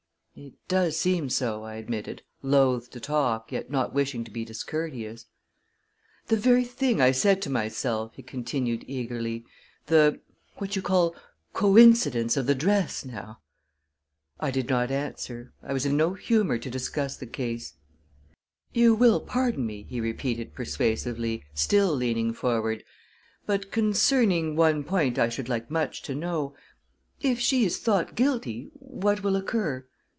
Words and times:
"It 0.33 0.53
does 0.69 0.97
seem 0.97 1.29
so," 1.29 1.63
I 1.65 1.75
admitted, 1.75 2.23
loth 2.41 2.89
to 2.91 3.01
talk, 3.01 3.51
yet 3.51 3.69
not 3.69 3.93
wishing 3.93 4.23
to 4.23 4.31
be 4.31 4.43
discourteous. 4.45 5.25
"The 6.27 6.37
ver' 6.37 6.63
thing 6.63 7.01
I 7.01 7.11
said 7.11 7.41
to 7.43 7.49
myself!" 7.49 8.15
he 8.15 8.23
continued 8.23 8.83
eagerly. 8.87 9.45
"The 9.87 10.21
what 10.55 10.75
you 10.77 10.81
call 10.81 11.15
coe 11.53 11.73
encidence 11.73 12.37
of 12.37 12.47
the 12.47 12.55
dress, 12.55 13.03
now!" 13.05 13.41
I 14.39 14.49
did 14.51 14.69
not 14.69 14.89
answer; 14.89 15.53
I 15.61 15.73
was 15.73 15.85
in 15.85 15.95
no 15.97 16.13
humor 16.13 16.57
to 16.59 16.71
discuss 16.71 17.17
the 17.17 17.27
case. 17.27 17.73
"You 18.73 18.95
will 18.95 19.19
pardon 19.19 19.65
me," 19.65 19.83
he 19.83 19.99
repeated 20.01 20.55
persuasively, 20.55 21.43
still 21.53 21.93
leaning 21.93 22.33
forward, 22.33 22.83
"but 23.45 23.69
concer 23.69 24.25
rning 24.25 24.55
one 24.55 24.85
point 24.85 25.19
I 25.19 25.29
should 25.29 25.49
like 25.49 25.69
much 25.69 26.01
to 26.03 26.15
know. 26.15 26.55
If 27.19 27.39
she 27.39 27.63
is 27.65 27.77
thought 27.79 28.15
guilty 28.15 28.71
what 28.79 29.21
will 29.23 29.35
occur?" 29.35 29.85